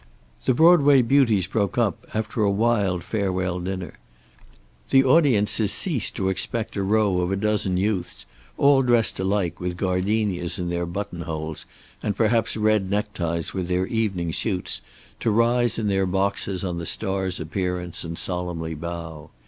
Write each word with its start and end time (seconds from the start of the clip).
The 0.45 0.55
Broadway 0.55 1.03
Beauties 1.03 1.45
broke 1.45 1.77
up, 1.77 2.07
after 2.11 2.41
a 2.41 2.49
wild 2.49 3.03
farewell 3.03 3.59
dinner. 3.59 3.99
The 4.89 5.03
audiences 5.03 5.71
ceased 5.71 6.15
to 6.15 6.29
expect 6.29 6.75
a 6.75 6.81
row 6.81 7.21
of 7.21 7.31
a 7.31 7.35
dozen 7.35 7.77
youths, 7.77 8.25
all 8.57 8.81
dressed 8.81 9.19
alike 9.19 9.59
with 9.59 9.77
gardenias 9.77 10.57
in 10.57 10.69
their 10.71 10.87
buttonholes 10.87 11.67
and 12.01 12.15
perhaps 12.15 12.57
red 12.57 12.89
neckties 12.89 13.53
with 13.53 13.67
their 13.67 13.85
evening 13.85 14.33
suits, 14.33 14.81
to 15.19 15.29
rise 15.29 15.77
in 15.77 15.87
their 15.87 16.07
boxes 16.07 16.63
on 16.63 16.79
the 16.79 16.87
star's 16.87 17.39
appearance 17.39 18.03
and 18.03 18.17
solemnly 18.17 18.73
bow. 18.73 19.29